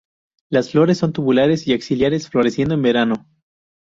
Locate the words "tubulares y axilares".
1.13-2.27